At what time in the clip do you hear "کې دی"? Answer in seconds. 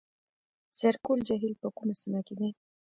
2.27-2.49